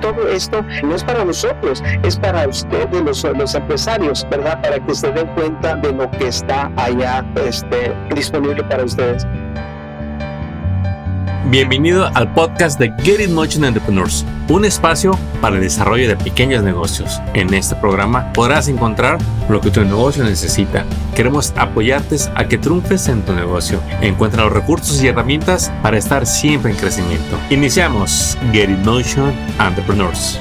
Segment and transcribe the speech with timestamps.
[0.00, 4.60] todo esto no es para nosotros, es para ustedes, los, los empresarios, ¿verdad?
[4.62, 9.26] Para que se den cuenta de lo que está allá este, disponible para ustedes.
[11.48, 16.64] Bienvenido al podcast de Get In Motion Entrepreneurs, un espacio para el desarrollo de pequeños
[16.64, 17.20] negocios.
[17.34, 20.84] En este programa podrás encontrar lo que tu negocio necesita.
[21.14, 23.80] Queremos apoyarte a que triunfes en tu negocio.
[24.00, 27.38] Encuentra los recursos y herramientas para estar siempre en crecimiento.
[27.50, 30.40] Iniciamos Get In Motion Entrepreneurs.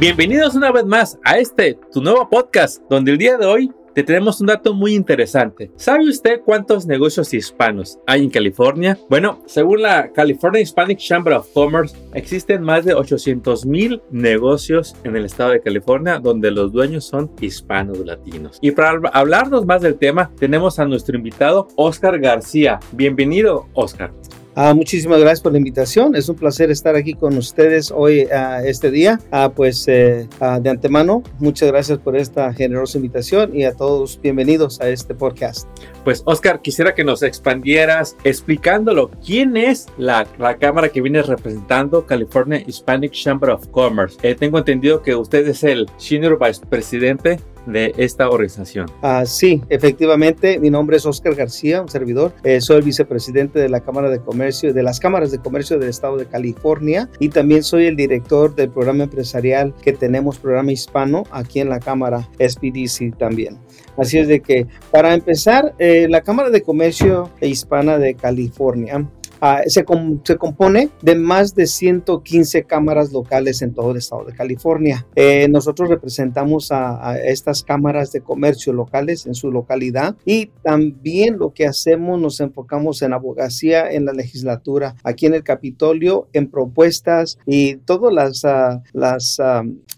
[0.00, 4.02] Bienvenidos una vez más a este, tu nuevo podcast, donde el día de hoy te
[4.02, 5.70] tenemos un dato muy interesante.
[5.76, 8.98] ¿Sabe usted cuántos negocios hispanos hay en California?
[9.08, 15.14] Bueno, según la California Hispanic Chamber of Commerce, existen más de 800 mil negocios en
[15.16, 18.58] el estado de California donde los dueños son hispanos latinos.
[18.60, 22.80] Y para hablarnos más del tema, tenemos a nuestro invitado Oscar García.
[22.92, 24.12] Bienvenido, Oscar.
[24.56, 26.14] Ah, muchísimas gracias por la invitación.
[26.14, 29.18] Es un placer estar aquí con ustedes hoy, uh, este día.
[29.32, 30.28] Uh, pues eh,
[30.60, 35.68] de antemano, muchas gracias por esta generosa invitación y a todos bienvenidos a este podcast.
[36.04, 39.10] Pues Oscar, quisiera que nos expandieras explicándolo.
[39.26, 44.16] ¿Quién es la, la cámara que viene representando California Hispanic Chamber of Commerce?
[44.22, 48.86] Eh, tengo entendido que usted es el Senior Vice Presidente de esta organización.
[49.02, 52.32] Ah, sí, efectivamente, mi nombre es Oscar García, un servidor.
[52.42, 55.88] Eh, soy el vicepresidente de la Cámara de Comercio, de las Cámaras de Comercio del
[55.88, 61.24] Estado de California y también soy el director del programa empresarial que tenemos, programa hispano,
[61.30, 63.58] aquí en la Cámara SPDC también.
[63.96, 69.08] Así es de que, para empezar, eh, la Cámara de Comercio Hispana de California
[69.40, 69.84] Ah, se,
[70.24, 75.06] se, compone de más de 115 cámaras locales en todo el estado de California.
[75.16, 81.52] Eh, nosotros representamos a, estas cámaras de comercio locales en su localidad y también lo
[81.52, 87.38] que hacemos nos enfocamos en abogacía en la legislatura, aquí en el Capitolio, en propuestas
[87.46, 89.38] y todas las, uh, las,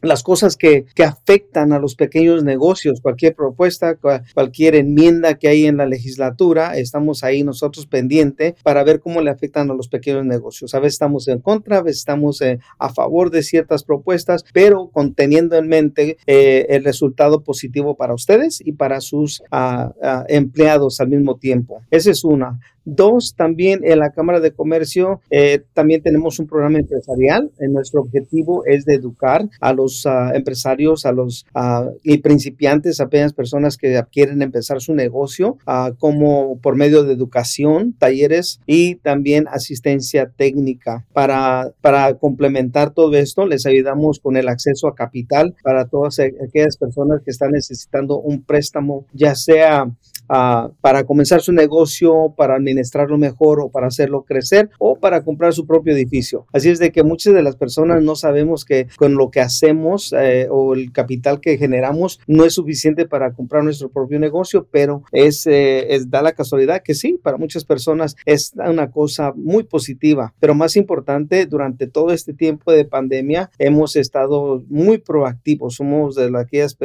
[0.03, 3.97] las cosas que, que, afectan a los pequeños negocios, cualquier propuesta,
[4.35, 9.31] cualquier enmienda que hay en la legislatura, estamos ahí nosotros pendiente para ver cómo le
[9.37, 10.75] afectan a los pequeños negocios.
[10.75, 14.89] A veces estamos en contra, a veces estamos eh, a favor de ciertas propuestas, pero
[14.93, 21.01] conteniendo en mente eh, el resultado positivo para ustedes y para sus ah, ah, empleados
[21.01, 21.83] al mismo tiempo.
[21.91, 22.59] Esa es una.
[22.89, 27.51] Dos, también en la Cámara de Comercio eh, también tenemos un programa empresarial.
[27.59, 33.33] nuestro objetivo es de educar a los ah, empresarios, a los uh, y principiantes, apenas
[33.33, 39.16] personas que quieren empezar su negocio, uh, como por medio de educación, talleres y también
[39.51, 41.05] asistencia técnica.
[41.13, 46.77] Para, para complementar todo esto, les ayudamos con el acceso a capital para todas aquellas
[46.77, 49.91] personas que están necesitando un préstamo, ya sea
[50.27, 55.67] para comenzar su negocio, para administrarlo mejor o para hacerlo crecer o para comprar su
[55.67, 56.47] propio edificio.
[56.53, 60.13] Así es de que muchas de las personas no sabemos que con lo que hacemos
[60.13, 65.03] eh, o el capital que generamos no es suficiente para comprar nuestro propio negocio, pero
[65.13, 69.65] es, eh, es da la casualidad que sí, para muchas personas es una cosa muy
[69.65, 76.15] positiva, pero más importante, durante todo este tiempo de pandemia hemos estado muy proactivos, somos
[76.15, 76.77] de aquellas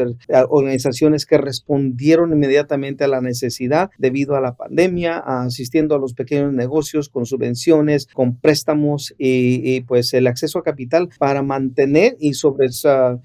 [0.50, 6.14] organizaciones que respondieron inmediatamente a la necesidad necesidad debido a la pandemia, asistiendo a los
[6.14, 12.34] pequeños negocios con subvenciones, con préstamos y, pues el acceso a capital para mantener y
[12.34, 12.68] sobre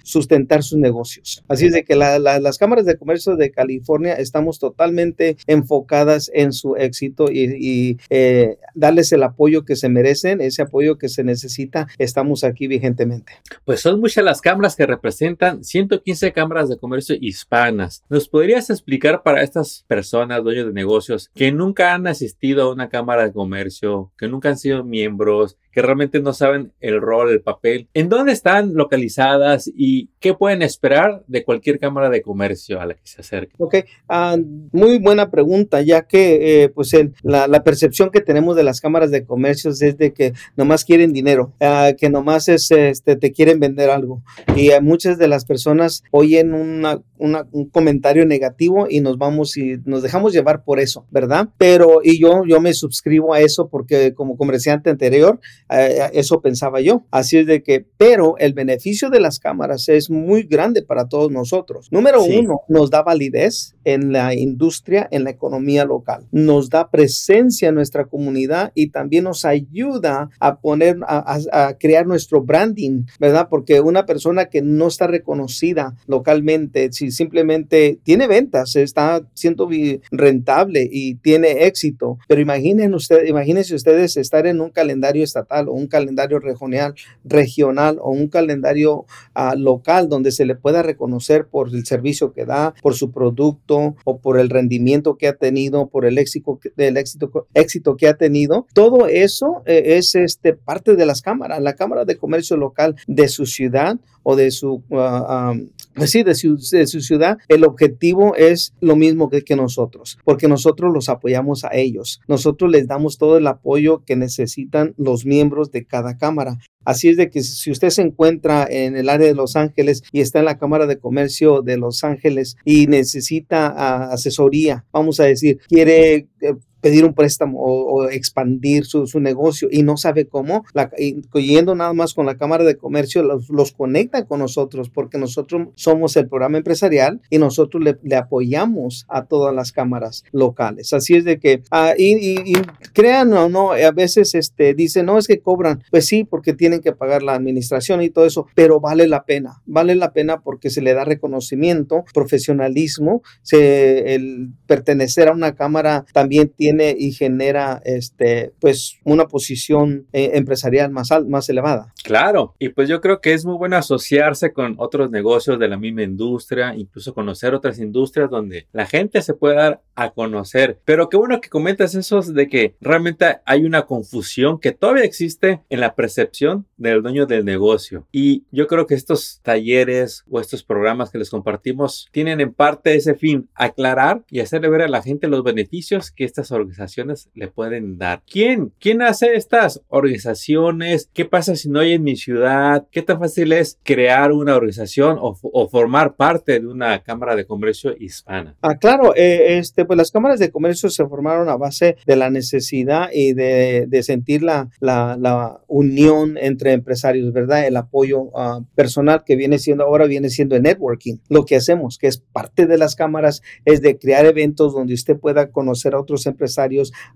[0.03, 1.44] sustentar sus negocios.
[1.49, 6.77] Así es de que las cámaras de comercio de California estamos totalmente enfocadas en su
[6.77, 12.44] éxito y, eh, darles el apoyo que se merecen, ese apoyo que se necesita, estamos
[12.44, 13.33] aquí vigentemente.
[13.65, 18.03] Pues son muchas las cámaras que representan 115 cámaras de comercio hispanas.
[18.09, 22.71] ¿Nos podrías explicar para estas personas personas, dueños de negocios, que nunca han asistido a
[22.71, 27.31] una cámara de comercio, que nunca han sido miembros, que realmente no saben el rol,
[27.31, 32.79] el papel, en dónde están localizadas y qué pueden esperar de cualquier cámara de comercio
[32.79, 33.55] a la que se acerque.
[33.59, 33.77] Ok,
[34.09, 34.37] ah,
[34.73, 39.25] muy buena pregunta, ya que eh, pues la, percepción que tenemos de las cámaras de
[39.25, 43.91] comercio es de que nomás quieren dinero, uh, que nomás es, este, te quieren vender
[43.91, 44.23] algo.
[44.56, 50.03] Y muchas de las personas oyen una, un comentario negativo y nos vamos y nos
[50.03, 51.49] dejamos llevar por eso, ¿verdad?
[51.59, 55.41] Pero, y yo, yo me suscribo a eso porque como comerciante anterior,
[55.71, 57.05] eh, eso pensaba yo.
[57.11, 61.31] Así es de que, pero el beneficio de las cámaras es muy grande para todos
[61.31, 61.88] nosotros.
[61.91, 66.27] Número uno, nos da validez en la industria, en la economía local.
[66.32, 72.43] Nos da presencia en nuestra comunidad y también nos ayuda a poner, a, crear nuestro
[72.43, 73.49] branding, ¿verdad?
[73.49, 79.67] Porque una persona que no está reconocida localmente, si simplemente tiene ventas, está siendo
[80.11, 82.19] rentable y tiene éxito.
[82.28, 86.94] Pero imaginen usted, imagínense ustedes estar en un calendario estatal o un calendario regional,
[87.25, 92.44] regional o un calendario ah, local donde se le pueda reconocer por el servicio que
[92.44, 96.96] da, por su producto o por el rendimiento que ha tenido, por el éxito, el
[96.96, 98.67] éxito, éxito que ha tenido.
[98.72, 101.61] Todo eso eh, es este, parte de las cámaras.
[101.61, 105.55] La Cámara de Comercio Local de su ciudad o de su, uh,
[105.94, 111.08] de, su, de su ciudad, el objetivo es lo mismo que, nosotros, porque nosotros los
[111.08, 112.20] apoyamos a ellos.
[112.26, 116.58] Nosotros les damos todo el apoyo que necesitan los miembros de cada cámara.
[116.84, 120.23] Así es de que si usted se encuentra en el área de Los Ángeles y
[120.23, 125.25] está en la Cámara de Comercio de Los Ángeles y necesita uh, asesoría, vamos a
[125.25, 126.55] decir, quiere eh,
[126.87, 130.88] pedir un préstamo o, expandir su, su, negocio y no sabe cómo, la,
[131.35, 135.71] yendo nada más con la Cámara de Comercio, los, los conecta con nosotros porque nosotros
[135.75, 140.93] somos el programa empresarial y nosotros le, le apoyamos a todas las cámaras locales.
[140.93, 142.55] Así es de que, uh, y, y,
[142.93, 145.82] crean o no, a veces este, dicen, no, es que cobran.
[145.91, 149.61] Pues sí, porque tienen que pagar la administración y todo eso, pero vale la pena,
[149.67, 156.05] vale la pena porque se le da reconocimiento, profesionalismo, se, el pertenecer a una cámara
[156.12, 161.93] también tiene y genera este, pues una posición eh, empresarial más, más elevada.
[162.05, 165.76] Claro, y pues yo creo que es muy bueno asociarse con otros negocios de la
[165.76, 170.78] misma industria, incluso conocer otras industrias donde la gente se puede dar a conocer.
[170.84, 175.62] Pero qué bueno que comentas eso de que realmente hay una confusión que todavía existe
[175.69, 178.06] en la percepción del dueño del negocio.
[178.12, 182.94] Y yo creo que estos talleres o estos programas que les compartimos tienen en parte
[182.94, 187.49] ese fin, aclarar y hacerle ver a la gente los beneficios que estas organizaciones le
[187.49, 188.23] pueden dar.
[188.31, 188.73] ¿Quién?
[188.81, 191.11] ¿Quién hace estas organizaciones?
[191.12, 192.87] ¿Qué pasa si no hay en mi ciudad?
[192.91, 197.47] ¿Qué tan fácil es crear una organización o, o formar parte de una cámara de
[197.47, 198.56] comercio hispana?
[198.62, 202.31] Ah, claro, eh, este, pues las cámaras de comercio se formaron a base de la
[202.31, 207.67] necesidad y de, sentir la, la, la, unión entre empresarios, ¿verdad?
[207.67, 211.17] El apoyo uh, personal que viene siendo ahora, viene siendo el networking.
[211.29, 215.19] Lo que hacemos, que es parte de las cámaras, es de crear eventos donde usted
[215.19, 216.45] pueda conocer a otros empresarios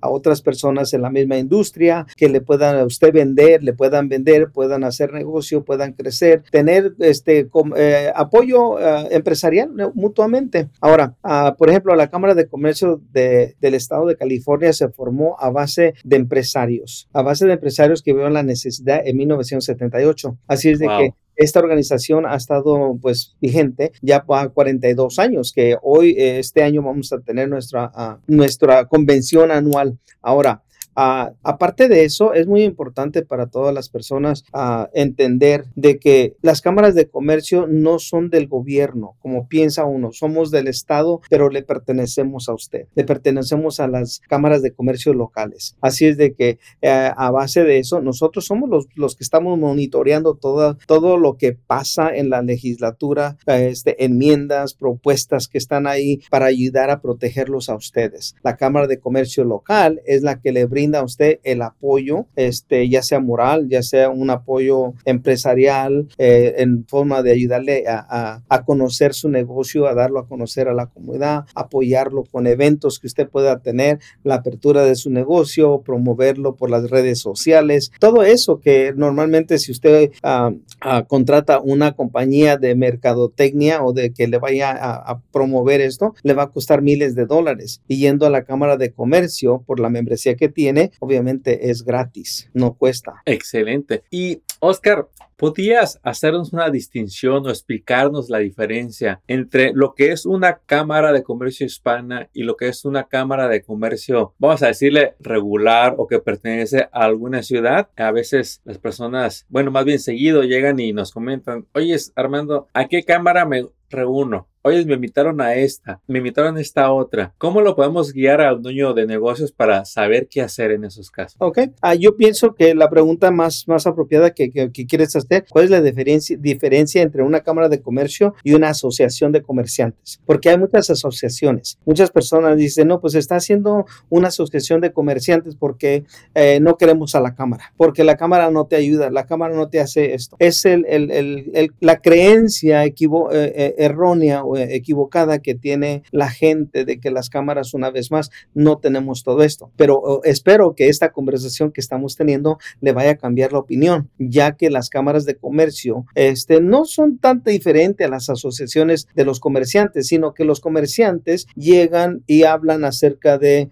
[0.01, 4.09] a otras personas en la misma industria, que le puedan a usted vender, le puedan
[4.09, 10.69] vender, puedan hacer negocio, puedan crecer, tener este eh, apoyo uh, empresarial mutuamente.
[10.81, 15.37] Ahora, uh, por ejemplo, la Cámara de Comercio de, del Estado de California se formó
[15.39, 20.39] a base de empresarios, a base de empresarios que vieron la necesidad en 1978.
[20.47, 25.75] Así es de que esta organización ha estado pues vigente ya por 42 años, que
[25.83, 29.99] hoy, este año vamos a tener nuestra, uh, nuestra convención anual.
[30.21, 30.63] Ahora,
[30.97, 36.35] Uh, aparte de eso, es muy importante para todas las personas uh, entender de que
[36.43, 41.49] las cámaras de comercio no son del gobierno, como piensa uno, somos del Estado, pero
[41.49, 45.77] le pertenecemos a usted, le pertenecemos a las cámaras de comercio locales.
[45.81, 49.59] Así es de que uh, a base de eso, nosotros somos los, los que estamos
[49.59, 56.21] monitoreando todo, todo lo que pasa en la legislatura, este, enmiendas, propuestas que están ahí
[56.31, 58.35] para ayudar a protegerlos a ustedes.
[58.43, 62.27] La Cámara de Comercio local es la que le brinda brinda a usted el apoyo,
[62.37, 68.07] este, ya sea moral, ya sea un apoyo empresarial, eh, en forma de ayudarle a,
[68.09, 72.99] a, a, conocer su negocio, a darlo a conocer a la comunidad, apoyarlo con eventos
[72.99, 78.23] que usted pueda tener, la apertura de su negocio, promoverlo por las redes sociales, todo
[78.23, 84.29] eso que normalmente si usted uh, uh, contrata una compañía de mercadotecnia o de que
[84.29, 87.83] le vaya a, a promover esto, le va a costar miles de dólares.
[87.87, 90.70] Y yendo a la Cámara de Comercio por la membresía que tiene,
[91.01, 93.23] obviamente es gratis, no cuesta.
[93.25, 94.03] Excelente.
[94.11, 95.09] Y Oscar,
[95.41, 101.23] ¿podías hacernos una distinción o explicarnos la diferencia entre lo que es una cámara de
[101.23, 106.07] comercio hispana y lo que es una cámara de comercio, vamos a decirle, regular o
[106.07, 107.89] que pertenece a alguna ciudad?
[107.97, 112.89] A veces las personas, bueno, más bien seguido llegan y nos comentan, oye, Armando, ¿a
[112.89, 114.47] qué cámara me reúno?
[114.63, 117.33] Oye, me invitaron a esta, me invitaron a esta otra.
[117.39, 121.37] ¿Cómo lo podemos guiar al dueño de negocios para saber qué hacer en esos casos?
[121.39, 125.30] Ok, ah, yo pienso que la pregunta más, más apropiada que, que, que, quieres hacer,
[125.49, 130.21] ¿cuál es la diferencia, diferencia entre una cámara de comercio y una asociación de comerciantes?
[130.27, 131.79] Porque hay muchas asociaciones.
[131.85, 137.15] Muchas personas dicen, no, pues está haciendo una asociación de comerciantes porque eh, no queremos
[137.15, 140.37] a la cámara, porque la cámara no te ayuda, la cámara no te hace esto.
[140.39, 146.85] Es el, el, el, la creencia equivo eh, eh, errónea equivocada que tiene la gente
[146.85, 149.71] de que las cámaras una vez más no tenemos todo esto.
[149.77, 154.11] Pero oh, espero que esta conversación que estamos teniendo le vaya a cambiar la opinión,
[154.19, 159.07] ya que las cámaras cámaras de comercio este, no son tan diferentes a las asociaciones
[159.15, 163.71] de los comerciantes, sino que los comerciantes llegan y hablan acerca de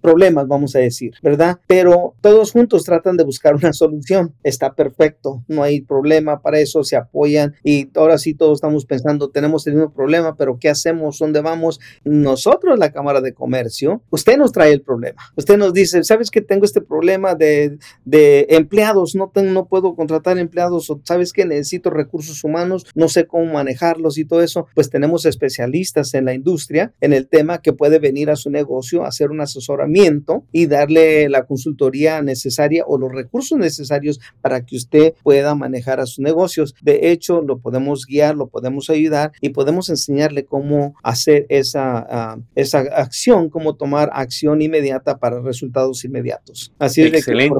[0.00, 1.58] problemas, vamos a decir, ¿verdad?
[1.66, 4.34] Pero todos juntos tratan de buscar una solución.
[4.42, 9.30] Está perfecto, no hay problema para eso, se apoyan y ahora sí todos estamos pensando,
[9.30, 11.18] tenemos el mismo problema, pero ¿qué hacemos?
[11.18, 11.80] ¿Dónde vamos?
[12.04, 15.20] Nosotros, la Cámara de Comercio, usted nos trae el problema.
[15.36, 19.14] Usted nos dice, ¿sabes que tengo este problema de, de empleados?
[19.14, 23.52] No, tengo, no puedo contratar empleados o sabes que necesito recursos humanos, no sé cómo
[23.52, 24.66] manejarlos y todo eso.
[24.74, 29.04] Pues tenemos especialistas en la industria en el tema que puede venir a su negocio,
[29.04, 35.14] hacer un asesoramiento y darle la consultoría necesaria o los recursos necesarios para que usted
[35.22, 36.74] pueda manejar a sus negocios.
[36.82, 42.38] De hecho, lo podemos guiar, lo podemos ayudar y podemos enseñarle cómo hacer esa, ah,
[42.54, 46.72] esa acción, cómo tomar acción inmediata para resultados inmediatos.
[46.78, 47.50] Así es de que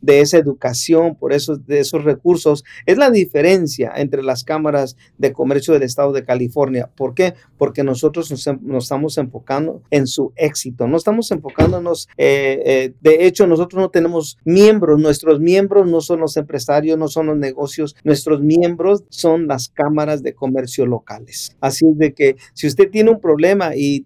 [0.00, 5.32] de esa educación, por eso de esos recursos, es la diferencia entre las cámaras de
[5.32, 6.90] comercio del estado de California.
[6.96, 7.34] ¿Por qué?
[7.56, 13.46] Porque nosotros nos, estamos enfocando en su éxito, no estamos enfocándonos, eh, eh, de hecho
[13.46, 18.40] nosotros no tenemos miembros, nuestros miembros no son los empresarios, no son los negocios, nuestros
[18.40, 21.56] miembros son las cámaras de comercio locales.
[21.60, 23.98] Así es de que si usted tiene un problema y,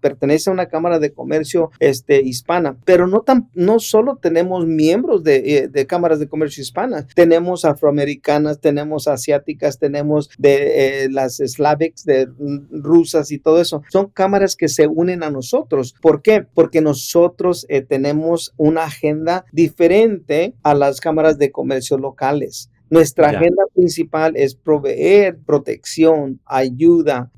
[0.00, 5.22] pertenece a una cámara de comercio este, hispana, pero no, tan, no solo tenemos miembros
[5.24, 11.36] de, eh, de cámaras de comercio hispanas, tenemos afroamericanas, tenemos asiáticas, tenemos de eh, las
[11.36, 12.28] slavics, de
[12.70, 13.82] rusas y todo eso.
[13.90, 15.94] Son cámaras que se unen a nosotros.
[16.00, 16.46] ¿Por qué?
[16.54, 22.70] Porque nosotros eh, tenemos una agenda diferente a las cámaras de comercio locales.
[22.88, 27.32] Nuestra agenda principal es proveer protección, ayuda,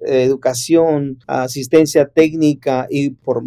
[0.00, 3.44] educación, asistencia técnica y, por,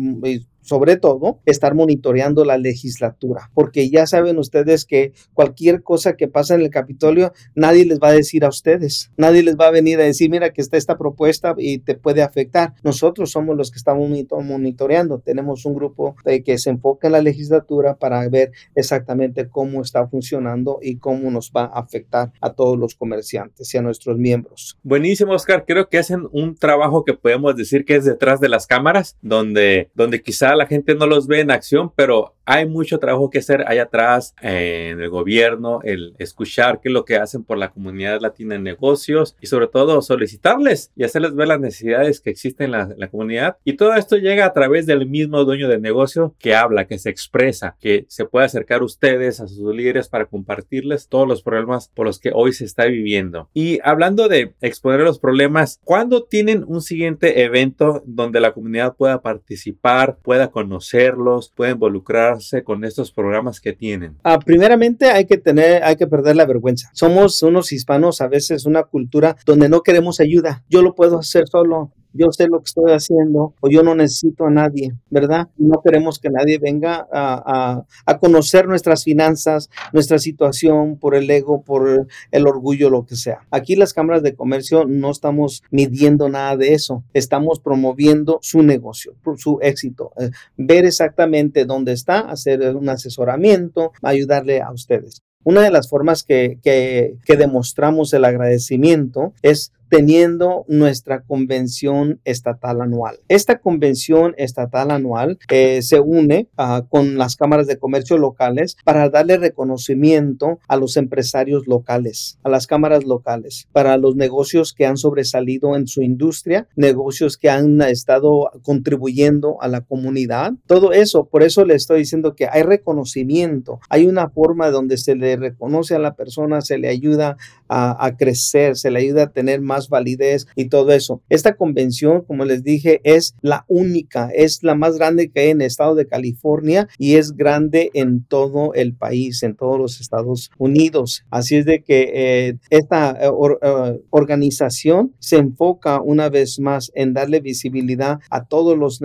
[0.62, 6.56] sobre todo, estar monitoreando la legislatura, porque ya saben ustedes que cualquier cosa que pasa
[6.56, 10.00] en el Capitolio, nadie les va a decir a ustedes, nadie les va a venir
[10.00, 12.74] a decir, mira que está esta propuesta y te puede afectar.
[12.84, 17.96] Nosotros somos los que estamos monitoreando, tenemos un grupo que se enfoca en la legislatura
[17.96, 22.96] para ver exactamente cómo está funcionando y cómo nos va a afectar a todos los
[22.96, 24.78] comerciantes y a nuestros miembros.
[24.84, 25.66] Buenísimo, Oscar.
[25.66, 29.90] Creo que hacen un trabajo que podemos decir que es detrás de las cámaras, donde,
[29.96, 33.64] donde quizá la gente no los ve en acción, pero hay mucho trabajo que hacer
[33.68, 38.20] allá atrás en el gobierno, el escuchar qué es lo que hacen por la comunidad
[38.20, 42.98] latina en negocios y sobre todo solicitarles y hacerles ver las necesidades que existen en
[42.98, 43.58] la, comunidad.
[43.64, 47.10] Y todo esto llega a través del mismo dueño de negocio que habla, que se
[47.10, 52.06] expresa, que se puede acercar ustedes, a sus líderes para compartirles todos los problemas por
[52.06, 53.50] los que hoy se está viviendo.
[53.54, 59.22] Y hablando de exponer los problemas, ¿cuándo tienen un siguiente evento donde la comunidad pueda
[59.22, 64.18] participar, pueda conocerlos, pueda involucrarse con estos programas que tienen?
[64.24, 66.90] Ah, primeramente hay que tener, hay que perder la vergüenza.
[66.94, 70.64] Somos unos hispanos a veces una cultura donde no queremos ayuda.
[70.70, 74.46] Yo lo puedo hacer solo yo sé lo que estoy haciendo o yo no necesito
[74.46, 75.48] a nadie, ¿verdad?
[75.58, 77.86] No queremos que nadie venga a,
[78.20, 83.40] conocer nuestras finanzas, nuestra situación por el ego, por el orgullo, lo que sea.
[83.50, 89.16] Aquí las cámaras de comercio no estamos midiendo nada de eso, estamos promoviendo su negocio,
[89.38, 95.22] su éxito, eh, ver exactamente dónde está, hacer un asesoramiento, ayudarle a ustedes.
[95.44, 102.82] Una de las formas que, que, que demostramos el agradecimiento es teniendo nuestra convención estatal
[102.82, 103.20] anual.
[103.28, 109.10] Esta convención estatal anual eh, se une ah, con las cámaras de comercio locales para
[109.10, 114.96] darle reconocimiento a los empresarios locales, a las cámaras locales, para los negocios que han
[114.96, 120.54] sobresalido en su industria, negocios que han estado contribuyendo a la comunidad.
[120.68, 125.16] Todo eso, por eso le estoy diciendo que hay reconocimiento, hay una forma donde se
[125.16, 127.36] le reconoce a la persona, se le ayuda
[127.68, 131.22] a, a crecer, se le ayuda a tener más validez y todo eso.
[131.30, 135.62] Esta convención, como les dije, es la única, es la más grande que hay en
[135.62, 140.52] el estado de California y es grande en todo el país, en todos los Estados
[140.58, 141.24] Unidos.
[141.30, 143.30] Así es de que eh, esta eh,
[143.62, 149.02] eh, organización se enfoca una vez más en darle visibilidad a todos los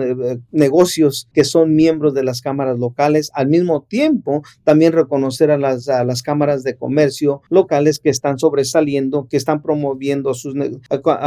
[0.51, 3.31] negocios que son miembros de las cámaras locales.
[3.33, 8.39] Al mismo tiempo, también reconocer a las, a las cámaras de comercio locales que están
[8.39, 10.55] sobresaliendo, que están promoviendo sus,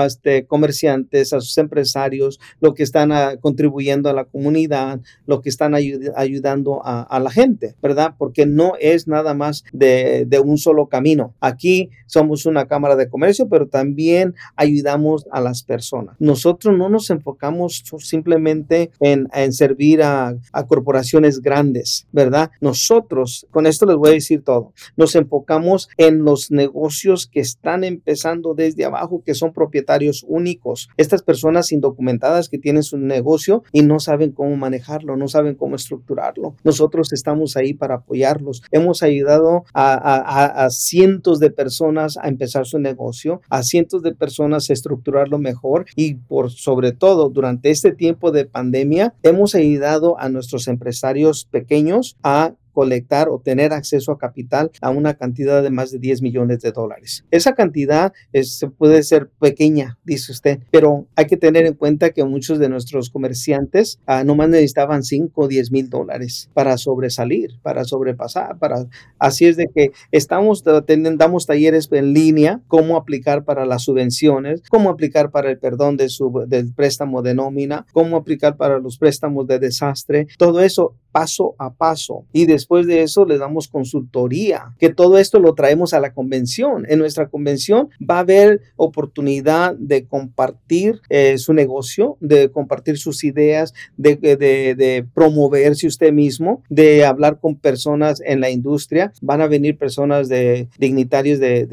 [0.07, 5.49] este, comerciantes, a sus empresarios, lo que están ah, contribuyendo a la comunidad, lo que
[5.49, 8.15] están ayudando a, la gente, ¿verdad?
[8.17, 11.35] Porque no es nada más de, un solo camino.
[11.41, 16.17] Aquí somos una cámara de comercio, pero también ayudamos a las personas.
[16.19, 22.51] Nosotros no nos enfocamos simplemente en, servir a, a corporaciones grandes, ¿verdad?
[22.61, 27.85] Nosotros, con esto les voy a decir todo, nos enfocamos en los negocios que están
[27.85, 30.89] empezando desde abajo, que son propietarios únicos.
[30.97, 35.77] Estas personas indocumentadas que tienen su negocio y no saben cómo manejarlo, no saben cómo
[35.77, 36.57] estructurarlo.
[36.65, 38.63] Nosotros estamos ahí para apoyarlos.
[38.71, 44.73] Hemos ayudado a, cientos de personas a empezar su negocio, a cientos de personas a
[44.73, 50.69] estructurarlo mejor y por sobre todo durante este tiempo de pandemia hemos ayudado a nuestros
[50.69, 55.99] empresarios pequeños a colectar o tener acceso a capital a una cantidad de más de
[55.99, 57.27] 10 millones de dólares.
[57.31, 62.25] Esa cantidad es, puede ser pequeña, dice usted, pero hay que tener en cuenta que
[62.25, 67.85] muchos de nuestros comerciantes no nomás necesitaban 5 o 10 mil dólares para sobresalir, para
[67.85, 68.87] sobrepasar, para
[69.19, 74.89] así es de que estamos damos talleres en línea, cómo aplicar para las subvenciones, cómo
[74.89, 79.47] aplicar para el perdón de su, del préstamo de nómina, cómo aplicar para los préstamos
[79.47, 84.91] de desastre, todo eso paso a paso y después de eso le damos consultoría, que
[84.91, 86.87] todo esto lo traemos a la convención.
[86.89, 93.25] En nuestra convención va a haber oportunidad de compartir eh, su negocio, de compartir sus
[93.25, 99.13] ideas, de, de, promoverse usted mismo, de hablar con personas en la industria.
[99.21, 101.67] Van a venir personas de dignitarios de,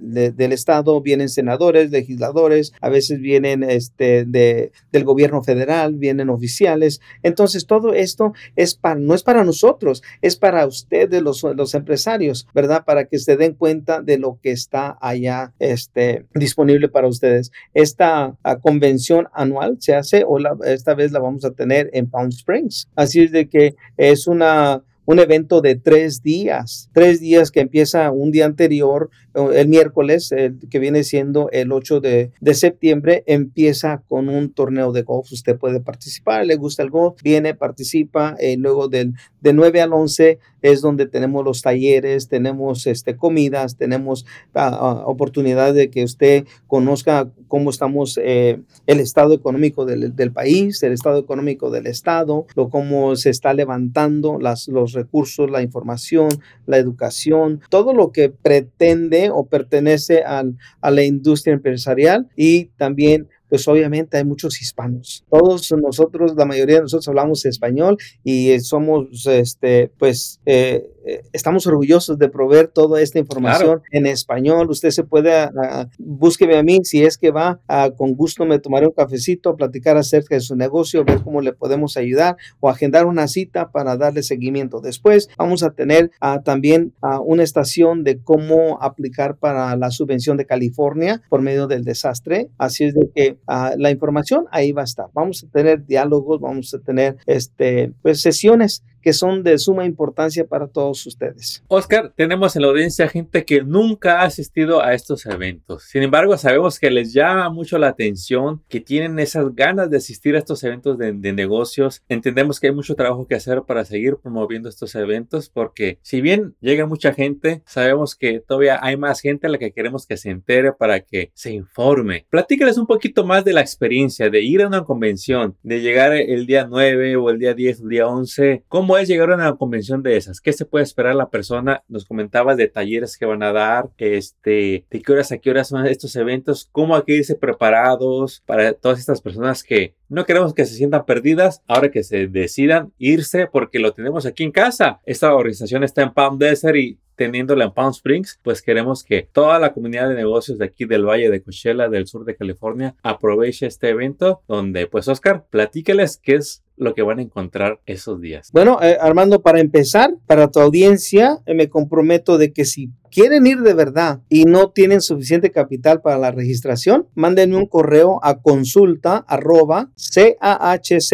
[0.00, 7.00] del Estado, vienen senadores, legisladores, a veces vienen este, del gobierno federal, vienen oficiales.
[7.22, 12.46] Entonces todo esto es para, no es para nosotros, es para ustedes, los, los empresarios,
[12.54, 12.84] ¿verdad?
[12.84, 17.50] Para que se den cuenta de lo que está allá este, disponible para ustedes.
[17.74, 22.28] Esta ah, convención anual se hace, o esta vez la vamos a tener en Palm
[22.30, 22.88] Springs.
[22.94, 28.10] Así es de que es una un evento de tres días, tres días que empieza
[28.10, 30.30] un día anterior, el miércoles,
[30.70, 35.30] que viene siendo el 8 de, de, septiembre, empieza con un torneo de golf.
[35.32, 39.92] Usted puede participar, le gusta el golf, viene, participa, eh, luego del, de 9 al
[39.92, 46.46] 11 es donde tenemos los talleres, tenemos este, comidas, tenemos ah, oportunidad de que usted
[46.66, 52.46] conozca cómo estamos, eh, el estado económico del, del, país, el estado económico del estado,
[52.54, 56.28] lo, cómo se está levantando las, los recursos, la información,
[56.66, 63.66] la educación, todo lo que pretende o pertenece a la industria empresarial y también pues
[63.68, 65.24] obviamente hay muchos hispanos.
[65.28, 71.66] Todos nosotros, la mayoría de nosotros hablamos español y somos, este, pues, eh, eh, estamos
[71.66, 74.70] orgullosos de proveer toda esta información en español.
[74.70, 77.60] Usted se puede, uh, búsqueme a mí si es que va,
[77.96, 81.96] con gusto me tomaré un cafecito, platicar acerca de su negocio, ver cómo le podemos
[81.96, 84.80] ayudar o agendar una cita para darle seguimiento.
[84.80, 86.10] Después vamos a tener
[86.44, 86.94] también
[87.24, 92.50] una estación de cómo aplicar para la subvención de California por medio del desastre.
[92.58, 95.06] Así es de que la información ahí va a estar.
[95.12, 100.46] Vamos a tener diálogos, vamos a tener este, pues, sesiones que son de suma importancia
[100.46, 101.62] para todos ustedes.
[101.68, 105.84] Oscar, tenemos en la audiencia gente que nunca ha asistido a estos eventos.
[105.84, 110.34] Sin embargo, sabemos que les llama mucho la atención, que tienen esas ganas de asistir
[110.34, 112.02] a estos eventos de, negocios.
[112.08, 116.56] Entendemos que hay mucho trabajo que hacer para seguir promoviendo estos eventos porque si bien
[116.60, 120.30] llega mucha gente, sabemos que todavía hay más gente a la que queremos que se
[120.30, 122.26] entere para que se informe.
[122.30, 126.46] Platícales un poquito más de la experiencia de ir a una convención, de llegar el
[126.46, 128.64] día 9 o el día 10 o el día 11.
[128.68, 130.40] ¿Cómo ¿Cómo es llegar a una convención de esas?
[130.40, 131.84] ¿Qué se puede esperar la persona?
[131.86, 135.68] Nos comentabas de talleres que van a dar, este, de qué horas a qué horas
[135.68, 140.52] son estos eventos, cómo hay que irse preparados para todas estas personas que no queremos
[140.52, 145.00] que se sientan perdidas ahora que se decidan irse porque lo tenemos aquí en casa.
[145.06, 149.58] Esta organización está en Palm Desert y teniéndola en Palm Springs, pues queremos que toda
[149.58, 153.66] la comunidad de negocios de aquí del Valle de Coachella, del sur de California, aproveche
[153.66, 158.48] este evento donde, pues, Oscar, platíqueles qué es lo que van a encontrar esos días.
[158.54, 163.46] Bueno, eh, Armando, para empezar, para tu audiencia, eh, me comprometo de que si quieren
[163.46, 168.40] ir de verdad y no tienen suficiente capital para la registración, mándenme un correo a
[168.40, 169.90] consulta arroba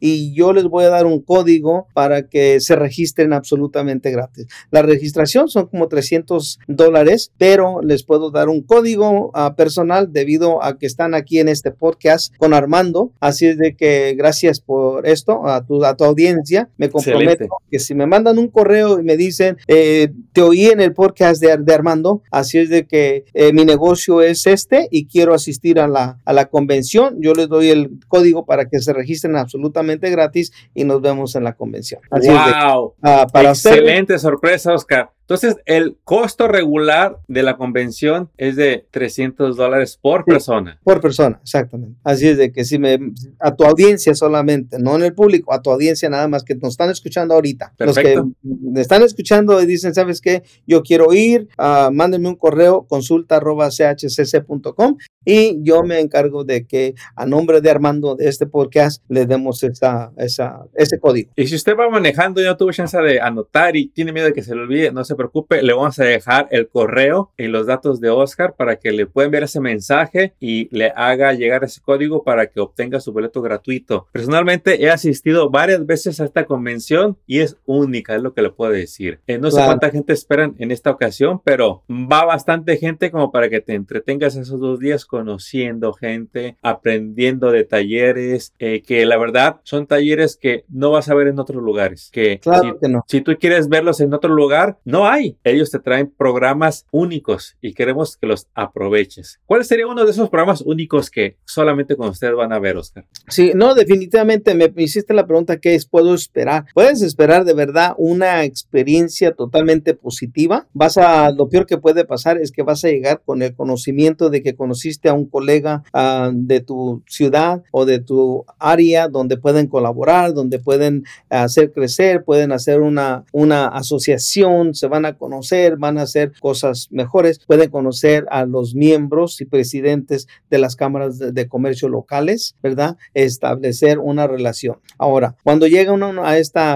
[0.01, 4.47] y yo les voy a dar un código para que se registren absolutamente gratis.
[4.71, 10.63] La registración son como 300 dólares, pero les puedo dar un código uh, personal debido
[10.63, 13.13] a que están aquí en este podcast con Armando.
[13.21, 17.79] Así es de que gracias por esto, a tu, a tu audiencia me comprometo que
[17.79, 21.57] si me mandan un correo y me dicen, eh, te oí en el podcast de,
[21.57, 25.89] de Armando, así es de que eh, mi negocio es este y quiero asistir a
[25.89, 30.53] la, a la convención, yo les doy el código para que se registren absolutamente gratis
[30.75, 32.01] y nos vemos en la convención.
[32.11, 32.95] Así wow.
[33.03, 35.11] Ah, para Excelente sorpresa, Oscar.
[35.33, 40.79] Entonces, el costo regular de la convención es de 300 dólares por persona.
[40.85, 41.99] Por persona, exactamente.
[42.05, 42.99] Así es de que si me,
[43.41, 46.75] a tu audiencia solamente, no en el público, a tu audiencia nada más que nos
[46.75, 47.73] están escuchando ahorita.
[47.79, 48.25] Perfecto.
[48.25, 50.43] Los que me están escuchando y dicen, ¿sabes qué?
[50.67, 56.67] Yo quiero ir, uh, mándenme un correo, consulta arroba chcc.com y yo me encargo de
[56.67, 61.31] que a nombre de Armando de este podcast le demos esa, esa, ese código.
[61.37, 64.33] Y si usted va manejando y no tuvo chance de anotar y tiene miedo de
[64.33, 67.67] que se le olvide, no se preocupe, le vamos a dejar el correo y los
[67.67, 71.81] datos de Oscar para que le puedan ver ese mensaje y le haga llegar ese
[71.81, 74.09] código para que obtenga su boleto gratuito.
[74.13, 78.51] Personalmente he asistido varias veces a esta convención y es única, es lo que le
[78.51, 79.21] puedo decir.
[79.27, 83.49] Eh, no sé cuánta gente esperan en esta ocasión, pero va bastante gente como para
[83.49, 89.61] que te entretengas esos dos días conociendo gente, aprendiendo de talleres, eh, que la verdad
[89.63, 92.11] son talleres que no vas a ver en otros lugares.
[92.13, 93.05] Que, claro si, que no.
[93.07, 95.37] si tú quieres verlos en otro lugar, no hay.
[95.45, 99.41] Ellos te traen programas únicos y queremos que los aproveches.
[99.47, 103.07] ¿Cuál sería uno de esos programas únicos que solamente con ustedes van a ver, Oscar?
[103.29, 105.87] Sí, no, definitivamente me hiciste la pregunta, ¿qué es?
[105.87, 106.65] ¿Puedo esperar?
[106.75, 110.67] Puedes esperar de verdad una experiencia totalmente positiva.
[110.73, 114.31] Vas a, lo peor que puede pasar es que vas a llegar con el conocimiento
[114.31, 119.37] de que conociste a un colega ah, de tu ciudad o de tu área donde
[119.37, 125.79] pueden colaborar, donde pueden hacer crecer, pueden hacer una, una asociación, se van a conocer,
[125.79, 131.19] van a hacer cosas mejores, pueden conocer a los miembros y presidentes de las cámaras
[131.19, 132.99] de, comercio locales, ¿verdad?
[133.15, 134.81] Establecer una relación.
[134.99, 136.75] Ahora, cuando llega uno a esta,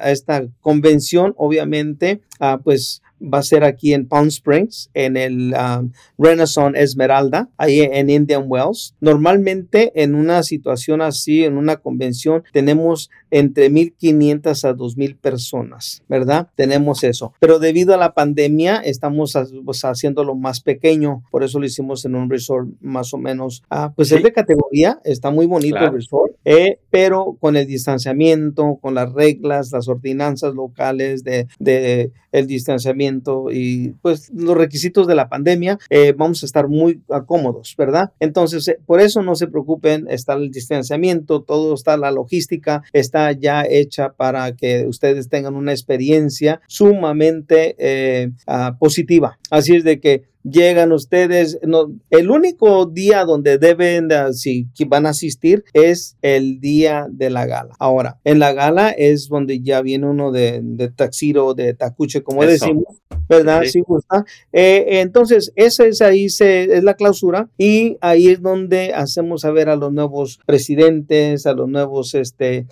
[0.00, 5.54] a esta convención, obviamente, ah, pues va a ser aquí en Palm Springs, en el
[5.54, 8.94] um, Renaissance Esmeralda, ahí en Indian Wells.
[9.00, 16.48] Normalmente en una situación así, en una convención, tenemos entre 1.500 a 2.000 personas, ¿verdad?
[16.54, 17.32] Tenemos eso.
[17.40, 22.14] Pero debido a la pandemia, estamos pues, haciéndolo más pequeño, por eso lo hicimos en
[22.14, 26.32] un resort más o menos, ah, pues es de categoría, está muy bonito el resort,
[26.44, 33.05] eh, pero con el distanciamiento, con las reglas, las ordenanzas locales de, de el distanciamiento
[33.52, 38.12] y pues los requisitos de la pandemia, eh, vamos a estar muy cómodos, ¿verdad?
[38.20, 43.32] Entonces, eh, por eso no se preocupen, está el distanciamiento, todo está la logística, está
[43.32, 49.38] ya hecha para que ustedes tengan una experiencia sumamente eh, ah, positiva.
[49.50, 51.58] Así es de que llegan ustedes.
[51.62, 57.46] No, el único día donde deben, si van a asistir, es el día de la
[57.46, 57.74] gala.
[57.78, 62.44] Ahora, en la gala es donde ya viene uno de, de taxiro, de tacuche, como
[62.44, 63.62] decimos, ¿verdad?
[63.64, 64.24] Sí, gusta.
[64.52, 69.68] Eh, entonces, esa es ahí se, es la clausura y ahí es donde hacemos saber
[69.68, 72.66] a los nuevos presidentes, a los nuevos, este,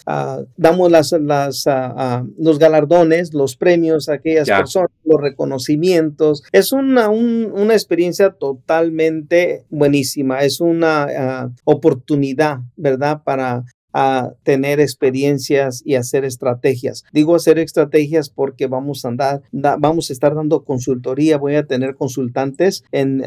[0.56, 1.64] damos las, las,
[2.38, 6.42] los galardones, los premios a aquellas personas, los reconocimientos.
[6.52, 7.08] Es una,
[7.64, 13.22] una experiencia totalmente buenísima, es una oportunidad, ¿verdad?
[13.24, 17.04] Para a tener experiencias y hacer estrategias.
[17.12, 21.94] Digo hacer estrategias porque vamos a andar, vamos a estar dando consultoría, voy a tener
[21.94, 23.22] consultantes en,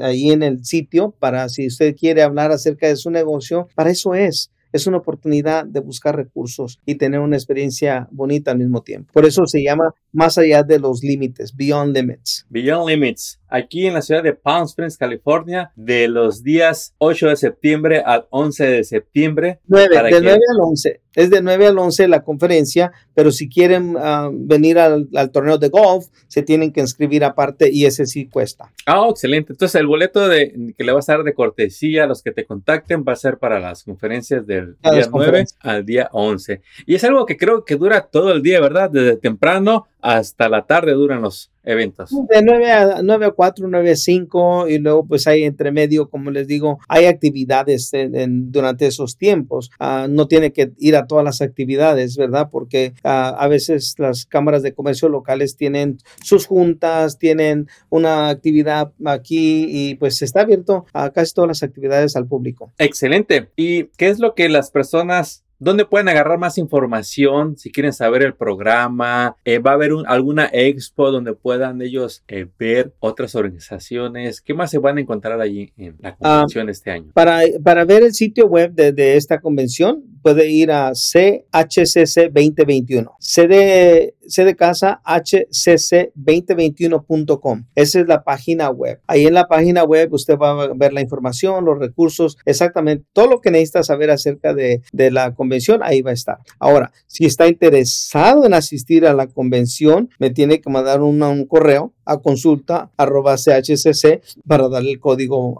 [0.00, 4.14] ahí en el sitio para si usted quiere hablar acerca de su negocio, para eso
[4.14, 9.12] es es una oportunidad de buscar recursos y tener una experiencia bonita al mismo tiempo.
[9.12, 12.44] Por eso se llama más allá de los límites, Beyond Limits.
[12.50, 17.36] Beyond Limits aquí en la ciudad de Palm Springs, California, de los días 8 de
[17.36, 19.60] septiembre al 11 de septiembre.
[19.68, 21.00] 9, de 9 al 11.
[21.14, 25.68] Es de 9 al 11 la conferencia, pero si quieren ah, venir al, torneo de
[25.68, 28.72] golf, se tienen que inscribir aparte y ese sí cuesta.
[28.86, 29.52] Ah, excelente.
[29.52, 32.44] Entonces, el boleto de, que le va a dar de cortesía a los que te
[32.44, 36.60] contacten va a ser para las conferencias del día 9 al día 11.
[36.86, 38.90] Y es algo que creo que dura todo el día, ¿verdad?
[38.90, 42.10] Desde temprano hasta la tarde duran los eventos.
[42.28, 46.10] De 9 a, 9 a 4, 9 a 5 y luego pues hay entre medio,
[46.10, 49.70] como les digo, hay actividades durante esos tiempos.
[49.80, 52.50] Ah, no tiene que ir a todas las actividades, ¿verdad?
[52.52, 58.92] Porque ah, a veces las cámaras de comercio locales tienen sus juntas, tienen una actividad
[59.06, 62.74] aquí y pues está abierto a casi todas las actividades al público.
[62.76, 63.48] Excelente.
[63.56, 68.22] ¿Y qué es lo que las personas ¿Dónde pueden agarrar más información si quieren saber
[68.22, 69.34] el programa?
[69.46, 74.42] Eh, ¿Va a haber alguna expo donde puedan ellos eh, ver otras organizaciones?
[74.42, 77.12] ¿Qué más se van a encontrar allí en la ah, convención este año?
[77.14, 83.10] Para, para ver el sitio web de, de esta convención, puede ir a CHCC 2021.
[83.18, 87.64] C de, C de casa hcc2021.com.
[87.74, 89.00] Esa es la página web.
[89.06, 93.28] Ahí en la página web usted va a ver la información, los recursos, exactamente todo
[93.28, 96.38] lo que necesita saber acerca de, de la convención, ahí va a estar.
[96.58, 101.93] Ahora, si está interesado en asistir a la convención, me tiene que mandar un correo
[102.04, 105.56] a consulta arroba chcc para darle el código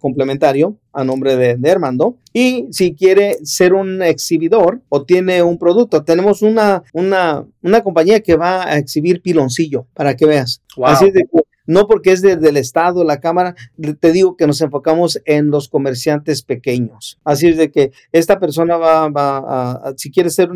[0.00, 2.16] complementario a nombre de, de, Armando.
[2.32, 8.20] Y si quiere ser un exhibidor o tiene un producto, tenemos una, una, una compañía
[8.20, 10.62] que va a exhibir piloncillo para que veas.
[10.84, 11.24] Así de
[11.70, 13.54] no porque es del Estado, la Cámara,
[14.00, 17.20] te digo que nos enfocamos en los comerciantes pequeños.
[17.24, 20.48] Así es de que esta persona va, a, si quiere ser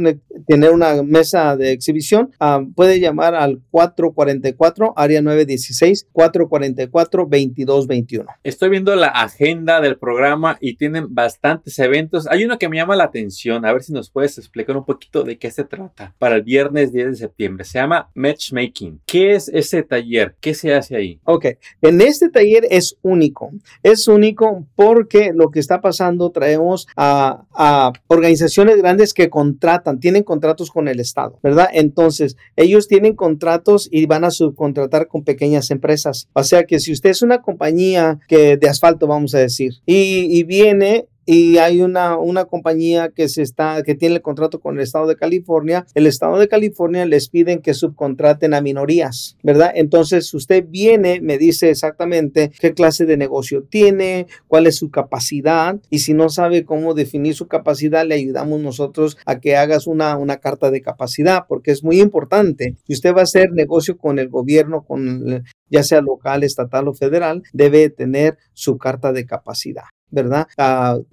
[0.48, 8.26] tener una mesa de exhibición, ah, puede llamar al 444, área 916, 444-2221.
[8.42, 12.26] Estoy viendo la agenda del programa y tienen bastantes eventos.
[12.26, 15.22] Hay uno que me llama la atención, a ver si nos puedes explicar un poquito
[15.22, 17.64] de qué se trata para el viernes 10 de septiembre.
[17.64, 19.00] Se llama Matchmaking.
[19.06, 20.34] ¿Qué es ese taller?
[20.40, 21.03] ¿Qué se hace ahí?
[21.24, 21.46] Ok,
[21.82, 23.50] en este taller es único.
[23.82, 30.70] Es único porque lo que está pasando, traemos a, organizaciones grandes que contratan, tienen contratos
[30.70, 31.68] con el Estado, ¿verdad?
[31.72, 36.28] Entonces, ellos tienen contratos y van a subcontratar con pequeñas empresas.
[36.32, 40.42] O sea que si usted es una compañía que de asfalto, vamos a decir, y
[40.44, 44.82] viene y hay una, una compañía que se está que tiene el contrato con el
[44.82, 49.72] estado de California, el estado de California les piden que subcontraten a minorías, ¿verdad?
[49.74, 55.80] Entonces usted viene, me dice exactamente qué clase de negocio tiene, cuál es su capacidad
[55.90, 60.16] y si no sabe cómo definir su capacidad, le ayudamos nosotros a que hagas una,
[60.16, 62.76] una carta de capacidad porque es muy importante.
[62.86, 66.94] Si usted va a hacer negocio con el gobierno, con ya sea local, estatal o
[66.94, 69.84] federal, debe tener su carta de capacidad.
[70.14, 70.46] ¿Verdad?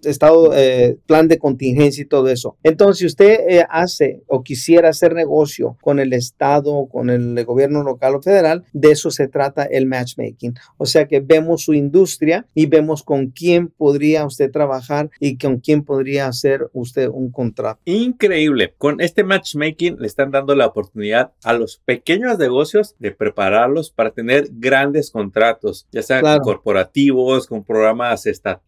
[0.03, 2.57] Estado, eh, plan de contingencia y todo eso.
[2.63, 7.83] Entonces, si usted eh, hace o quisiera hacer negocio con el Estado, con el gobierno
[7.83, 10.53] local o federal, de eso se trata el matchmaking.
[10.77, 15.59] O sea que vemos su industria y vemos con quién podría usted trabajar y con
[15.59, 17.81] quién podría hacer usted un contrato.
[17.85, 18.73] Increíble.
[18.77, 24.11] Con este matchmaking le están dando la oportunidad a los pequeños negocios de prepararlos para
[24.11, 28.61] tener grandes contratos, ya sean corporativos, con programas estatales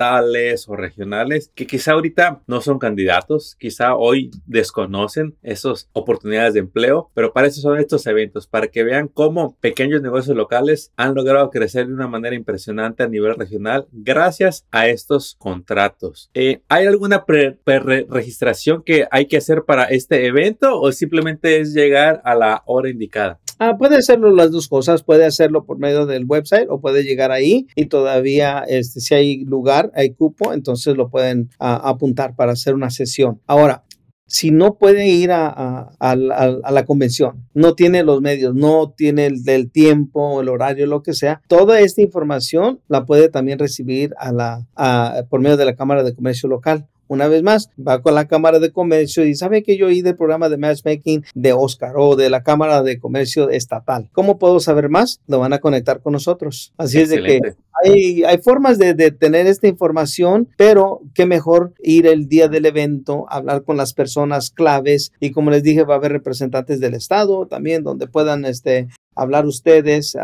[0.67, 7.11] o regionales que quizá ahorita no son candidatos, quizá hoy desconocen esas oportunidades de empleo,
[7.13, 11.49] pero para eso son estos eventos, para que vean cómo pequeños negocios locales han logrado
[11.49, 16.29] crecer de una manera impresionante a nivel regional gracias a estos contratos.
[16.33, 22.21] Eh, ¿Hay alguna pre-registración que hay que hacer para este evento o simplemente es llegar
[22.23, 23.39] a la hora indicada?
[23.65, 27.31] Ah, puede hacerlo las dos cosas, puede hacerlo por medio del website o puede llegar
[27.31, 32.73] ahí y todavía este, si hay lugar, hay cupo, entonces lo pueden apuntar para hacer
[32.73, 33.39] una sesión.
[33.47, 33.85] Ahora,
[34.27, 39.71] si no puede ir a, la convención, no tiene los medios, no tiene el, del
[39.71, 45.25] tiempo, el horario, lo que sea, toda esta información la puede también recibir a la,
[45.29, 46.89] por medio de la Cámara de Comercio Local.
[47.13, 50.17] Una vez más, va con la Cámara de Comercio y sabe que yo oí del
[50.17, 54.09] programa de matchmaking de Oscar o de la Cámara de Comercio Estatal.
[54.13, 55.21] ¿Cómo puedo saber más?
[55.27, 56.73] Lo van a conectar con nosotros.
[56.75, 57.39] Así es de que
[57.83, 62.65] hay, hay formas de, de, tener esta información, pero qué mejor ir el día del
[62.65, 66.95] evento, hablar con las personas claves y como les dije, va a haber representantes del
[66.95, 70.17] Estado también donde puedan este, hablar ustedes.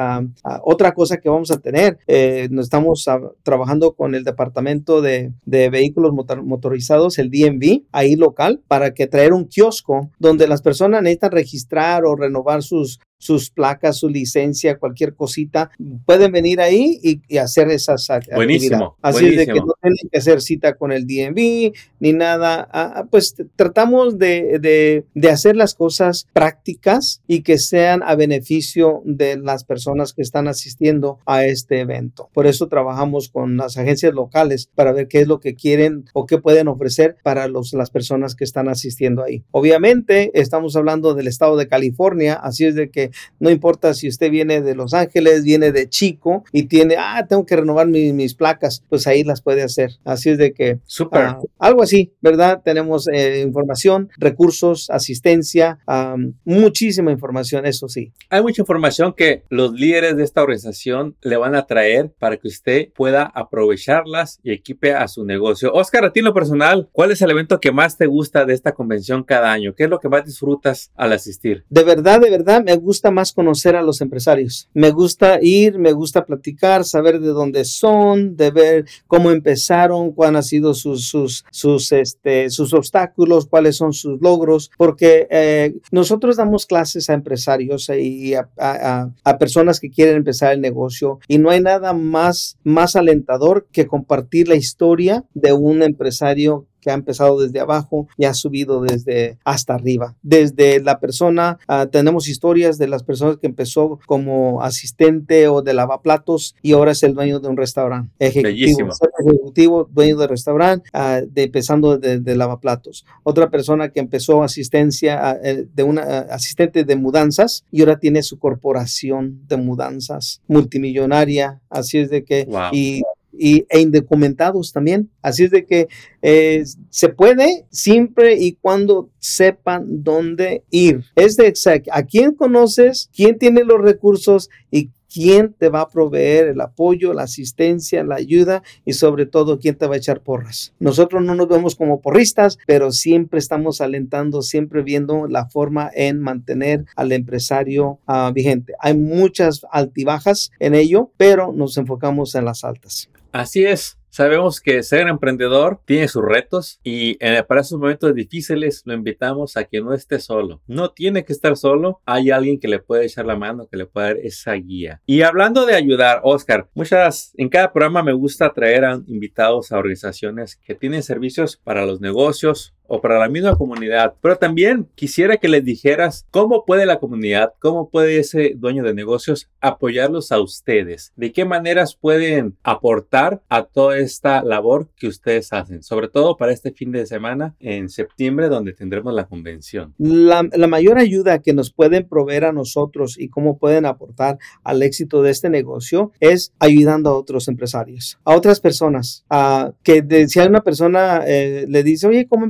[0.63, 5.69] Otra cosa que vamos a tener, eh, estamos ah, trabajando con el Departamento de, de
[5.69, 11.31] Vehículos Motorizados, el DMV, ahí local, para que traer un kiosco donde las personas necesitan
[11.31, 15.69] registrar o renovar sus, sus placas, su licencia, cualquier cosita,
[16.05, 20.41] pueden venir ahí y, hacer esas buenísimo, Así es de que no tienen que hacer
[20.41, 22.67] cita con el DMV ni nada.
[22.71, 29.01] Ah, ah, pues tratamos de, de, hacer las cosas prácticas y que sean a beneficio
[29.05, 32.29] de las personas que están asistiendo a este evento.
[32.33, 36.25] Por eso trabajamos con las agencias locales para ver qué es lo que quieren o
[36.25, 39.43] qué pueden ofrecer para los, las personas que están asistiendo ahí.
[39.51, 44.07] Obviamente, estamos hablando del estado de California, así es de que que no importa si
[44.07, 48.33] usted viene de Los Ángeles, viene de Chico y tiene, ah, tengo que renovar mis
[48.33, 49.91] placas, pues ahí las puede hacer.
[50.03, 51.21] Así es de que, Súper.
[51.21, 52.61] ah, algo así, ¿verdad?
[52.63, 58.11] Tenemos eh, información, recursos, asistencia, ah, muchísima información, eso sí.
[58.29, 62.47] Hay mucha información que los líderes de esta organización le van a traer para que
[62.47, 65.71] usted pueda aprovecharlas y equipe a su negocio.
[65.73, 68.53] Oscar, a ti en lo personal, ¿cuál es el evento que más te gusta de
[68.53, 69.73] esta convención cada año?
[69.75, 71.65] ¿Qué es lo que más disfrutas al asistir?
[71.69, 74.69] De verdad, de verdad, me gusta más conocer a los empresarios.
[74.73, 80.29] Me gusta ir, me gusta platicar, saber de dónde son, de ver cómo empezaron, cuáles
[80.37, 86.37] han sido sus, sus, sus, este, sus obstáculos, cuáles son sus logros, porque eh, nosotros
[86.37, 91.37] damos clases a empresarios y a, a, a personas que quieren empezar el negocio y
[91.37, 96.95] no hay nada más, más alentador que compartir la historia de un empresario que ha
[96.95, 100.15] empezado desde abajo y ha subido desde hasta arriba.
[100.23, 105.75] Desde la persona, uh, tenemos historias de las personas que empezó como asistente o de
[105.75, 108.11] lavaplatos y ahora es el dueño de un restaurante.
[108.17, 113.05] Ejecutivo, ejecutivo dueño de restaurante, uh, de, empezando de, de, lavaplatos.
[113.21, 118.39] Otra persona que empezó asistencia uh, de una asistente de mudanzas y ahora tiene su
[118.39, 121.61] corporación de mudanzas multimillonaria.
[121.69, 122.69] Así es de que wow.
[122.71, 123.03] y
[123.39, 125.09] y, e indocumentados también.
[125.21, 125.87] Así es de que
[126.21, 131.05] eh, se puede siempre y cuando sepan dónde ir.
[131.15, 131.53] Es de
[131.91, 137.13] a quién conoces, quién tiene los recursos y quién te va a proveer el apoyo,
[137.13, 140.73] la asistencia, la ayuda y sobre todo quién te va a echar porras.
[140.79, 146.19] Nosotros no nos vemos como porristas, pero siempre estamos alentando, siempre viendo la forma en
[146.19, 148.73] mantener al empresario uh, vigente.
[148.79, 153.09] Hay muchas altibajas en ello, pero nos enfocamos en las altas.
[153.31, 153.99] Así es.
[154.11, 159.55] Sabemos que ser emprendedor tiene sus retos y eh, para esos momentos difíciles lo invitamos
[159.55, 160.63] a que no esté solo.
[160.65, 163.85] No tiene que estar solo, hay alguien que le puede echar la mano, que le
[163.85, 165.01] puede dar esa guía.
[165.05, 169.77] Y hablando de ayudar, Oscar, muchas, en cada programa me gusta traer a invitados a
[169.77, 174.13] organizaciones que tienen servicios para los negocios o para la misma comunidad.
[174.21, 178.93] Pero también quisiera que les dijeras cómo puede la comunidad, cómo puede ese dueño de
[178.93, 185.53] negocios apoyarlos a ustedes, de qué maneras pueden aportar a toda esta labor que ustedes
[185.53, 189.93] hacen, sobre todo para este fin de semana en septiembre donde tendremos la convención.
[189.97, 194.81] La, la mayor ayuda que nos pueden proveer a nosotros y cómo pueden aportar al
[194.83, 200.27] éxito de este negocio es ayudando a otros empresarios, a otras personas, a que de,
[200.27, 202.45] si hay una persona eh, le dice, oye, ¿cómo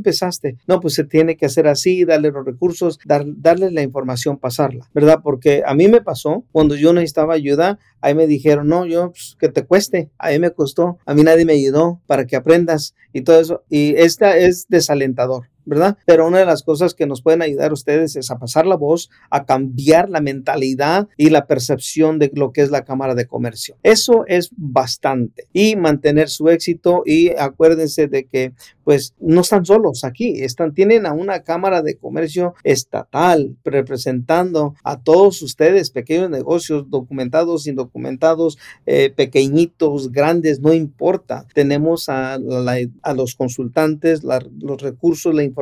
[0.68, 4.90] No, pues se tiene que hacer así, darle los recursos, dar, darle la información, pasarla,
[4.94, 5.20] ¿verdad?
[5.24, 9.36] Porque a mí me pasó cuando yo necesitaba ayuda, ahí me dijeron, no, yo, pues,
[9.40, 12.96] que te cueste, a mí me costó, a mí nadie me ayudó para que aprendas
[13.14, 13.64] y todo eso.
[13.70, 15.48] Y esta es desalentador.
[15.70, 15.98] ¿Verdad?
[16.06, 19.12] Pero una de las cosas que nos pueden ayudar ustedes es a pasar la voz,
[19.30, 23.78] a cambiar la mentalidad y la percepción de lo que es la Cámara de Comercio.
[23.84, 25.48] Eso es bastante.
[25.54, 28.54] Y mantener su éxito y acuérdense de que
[28.84, 35.00] pues no están solos aquí, están, tienen a una Cámara de Comercio estatal representando a
[35.00, 41.46] todos ustedes, pequeños negocios, documentados, indocumentados, eh, pequeñitos, grandes, no importa.
[41.54, 45.59] Tenemos a, la, a los consultantes, la, los recursos, la información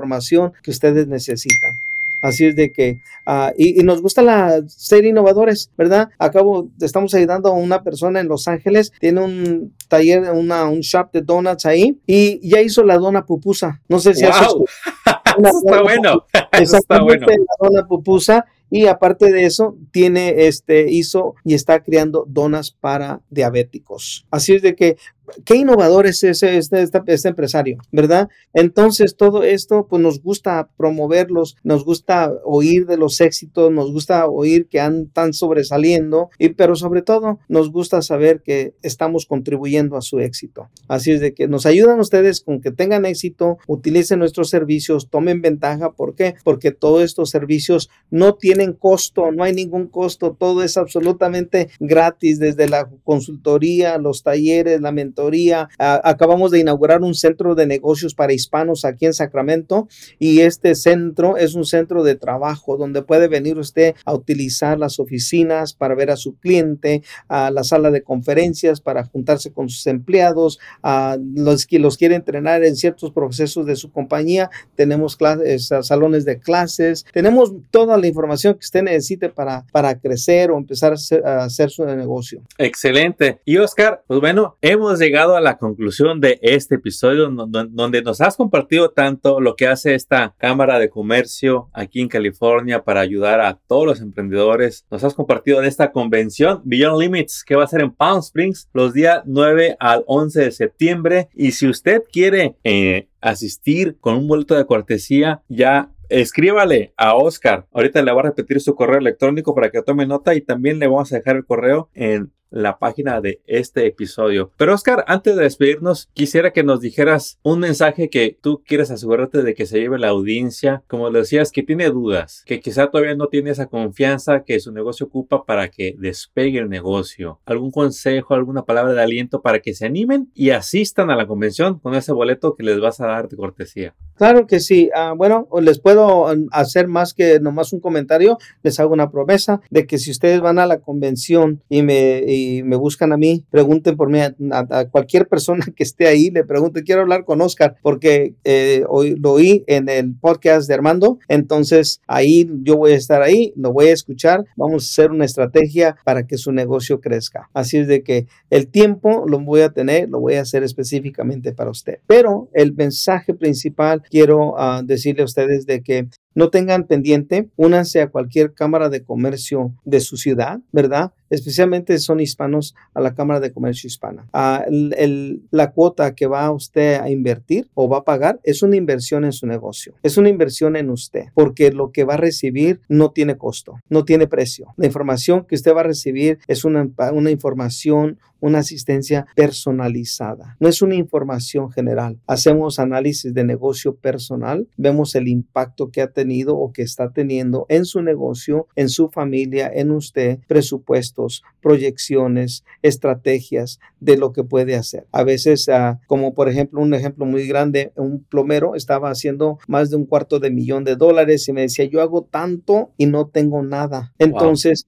[0.64, 1.80] que ustedes necesitan.
[2.22, 6.10] Así es de que, uh, y, y, nos gusta la, ser innovadores, ¿verdad?
[6.18, 11.12] Acabo, estamos ayudando a una persona en Los Ángeles, tiene un taller, una, un shop
[11.12, 13.80] de donuts ahí y ya hizo la dona pupusa.
[13.88, 14.66] No sé si wow.
[15.38, 16.26] Eso está bueno.
[16.52, 17.28] Eso está bueno.
[17.28, 23.22] La dona pupusa y aparte de eso tiene este hizo y está creando donas para
[23.30, 24.26] diabéticos.
[24.32, 24.98] Así es de que
[25.46, 28.30] qué innovador es ese, este, este, este, empresario, ¿verdad?
[28.54, 34.28] Entonces, todo esto, pues nos gusta promoverlos, nos gusta oír de los éxitos, nos gusta
[34.28, 40.02] oír que están sobresaliendo, y, pero sobre todo nos gusta saber que estamos contribuyendo a
[40.02, 40.70] su éxito.
[40.88, 45.42] Así es de que nos ayudan ustedes con que tengan éxito, utilicen nuestros servicios, tomen
[45.42, 45.92] ventaja.
[45.92, 46.36] ¿Por qué?
[46.44, 52.40] Porque todos estos servicios no tienen costo, no hay ningún costo, todo es absolutamente gratis,
[52.40, 55.70] desde la consultoría, los talleres, la mentoría.
[55.78, 59.88] acabamos de inaugurar un centro de negocios para hispanos aquí en Sacramento
[60.20, 65.00] y este centro es un centro de trabajo donde puede venir usted a utilizar las
[65.00, 69.86] oficinas para ver a su cliente, a la sala de conferencias para juntarse con sus
[69.88, 74.50] empleados, a los que los quiere entrenar en ciertos procesos de su compañía.
[74.76, 80.00] Tenemos clases, salones de clases, tenemos toda la información información que usted necesite para, para
[80.00, 82.42] crecer o empezar a hacer, su negocio.
[82.58, 83.42] Excelente.
[83.46, 88.38] Y Oscar, pues bueno, hemos llegado a la conclusión de este episodio donde nos has
[88.38, 93.60] compartido tanto lo que hace esta Cámara de Comercio aquí en California para ayudar a
[93.68, 94.86] todos los emprendedores.
[94.90, 98.70] Nos has compartido de esta convención Beyond Limits que va a ser en Palm Springs
[98.74, 101.30] los días 9 al 11 de septiembre.
[101.36, 107.66] Y si usted quiere eh, asistir con un boleto de cortesía, ya escríbale a Oscar.
[107.74, 110.88] Ahorita le voy a repetir su correo electrónico para que tome nota y también le
[110.88, 114.52] vamos a dejar el correo en la página de este episodio.
[114.58, 119.44] Pero Oscar, antes de despedirnos, quisiera que nos dijeras un mensaje que tú quieres asegurarte
[119.44, 123.28] de que se lleve la audiencia, como decías, que tiene dudas, que quizá todavía no
[123.28, 127.40] tiene esa confianza que su negocio ocupa para que despegue el negocio.
[127.46, 131.80] ¿Algún consejo, alguna palabra de aliento para que se animen y asistan a la convención
[131.80, 133.96] con ese boleto que les vas a dar de cortesía?
[134.16, 134.90] Claro que sí.
[134.96, 138.38] Ah, bueno, les puedo um, hacer más que nomás un comentario.
[138.64, 142.24] Les hago una promesa de que si ustedes van a la convención y me
[142.64, 146.84] me buscan a mí, pregunten por mí a, cualquier persona que esté ahí, le pregunten,
[146.84, 152.02] quiero hablar con Oscar, porque eh, hoy lo oí en el podcast de Armando, entonces
[152.08, 155.98] ahí yo voy a estar ahí, lo voy a escuchar, vamos a hacer una estrategia
[156.04, 157.50] para que su negocio crezca.
[157.54, 161.54] Así es de que el tiempo lo voy a tener, lo voy a hacer específicamente
[161.54, 162.00] para usted.
[162.08, 166.08] Pero el mensaje principal quiero uh, decirle a ustedes de que
[166.38, 171.12] no tengan pendiente, únanse a cualquier cámara de comercio de su ciudad, ¿verdad?
[171.32, 174.30] Especialmente son hispanos a la Cámara de Comercio Hispana.
[174.34, 179.26] Ah, la cuota que va usted a invertir o va a pagar es una inversión
[179.26, 183.10] en su negocio, es una inversión en usted, porque lo que va a recibir no
[183.10, 184.76] tiene costo, no tiene precio.
[184.78, 190.56] La información que usted va a recibir es una, una información, una asistencia personalizada.
[190.60, 192.20] No es una información general.
[192.28, 197.66] Hacemos análisis de negocio personal, vemos el impacto que ha tenido o que está teniendo
[197.70, 204.76] en su negocio, en su familia, en usted, presupuestos, proyecciones, estrategias de lo que puede
[204.76, 205.08] hacer.
[205.12, 209.90] A veces, ah, como por ejemplo, un ejemplo muy grande, un plomero estaba haciendo más
[209.90, 213.28] de un cuarto de millón de dólares y me decía, yo hago tanto y no
[213.28, 214.14] tengo nada.
[214.20, 214.88] Entonces,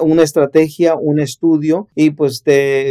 [0.00, 2.87] una estrategia, un estudio y pues te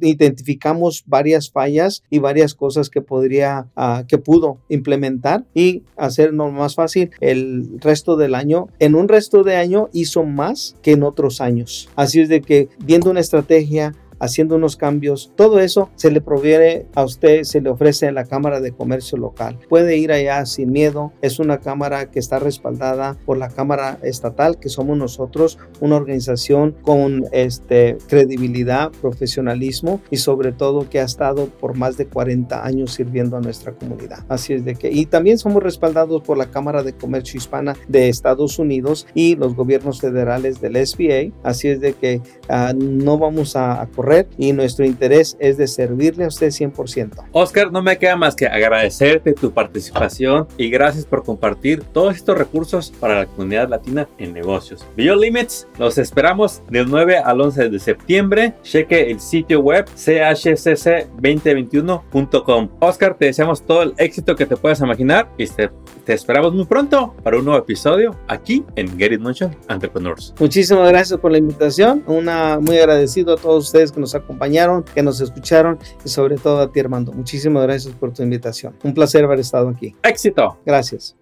[0.00, 6.74] identificamos varias fallas y varias cosas que podría, ah, que pudo implementar y hacernos más
[6.74, 8.68] fácil el resto del año.
[8.78, 11.88] En un resto de año hizo más que en otros años.
[11.96, 15.32] Así es de que viendo una estrategia, haciendo unos cambios.
[15.36, 19.18] Todo eso se le proviene a usted, se le ofrece en la Cámara de Comercio
[19.18, 19.58] local.
[19.68, 21.12] Puede ir allá sin miedo.
[21.22, 26.76] Es una cámara que está respaldada por la Cámara Estatal, que somos nosotros, una organización
[26.82, 32.92] con este, credibilidad, profesionalismo y sobre todo que ha estado por más de 40 años
[32.92, 34.24] sirviendo a nuestra comunidad.
[34.28, 38.08] Así es de que, y también somos respaldados por la Cámara de Comercio Hispana de
[38.08, 41.32] Estados Unidos y los gobiernos federales del SBA.
[41.42, 44.07] Así es de que uh, no vamos a, a correr
[44.38, 47.24] y nuestro interés es de servirle a usted 100%.
[47.32, 52.38] Oscar, no me queda más que agradecerte tu participación y gracias por compartir todos estos
[52.38, 54.86] recursos para la comunidad latina en negocios.
[54.96, 58.54] Beyond Limits, los esperamos del 9 al 11 de septiembre.
[58.62, 62.68] Cheque el sitio web chcc2021.com.
[62.80, 65.70] Oscar, te deseamos todo el éxito que te puedas imaginar y te,
[66.04, 70.32] te esperamos muy pronto para un nuevo episodio aquí en Get It Motion Entrepreneurs.
[70.38, 72.04] Muchísimas gracias por la invitación.
[72.06, 76.70] Una muy agradecido a todos ustedes nos acompañaron, que nos escucharon y sobre todo a
[76.70, 77.12] ti, Armando.
[77.12, 78.74] Muchísimas gracias por tu invitación.
[78.82, 79.94] Un placer haber estado aquí.
[80.02, 80.58] Éxito.
[80.64, 81.16] Gracias.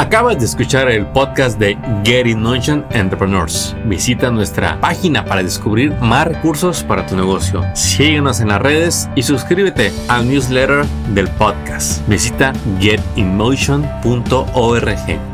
[0.00, 3.76] Acabas de escuchar el podcast de Get In Motion Entrepreneurs.
[3.84, 7.62] Visita nuestra página para descubrir más recursos para tu negocio.
[7.74, 12.06] Síguenos en las redes y suscríbete al newsletter del podcast.
[12.08, 15.29] Visita getinmotion.org.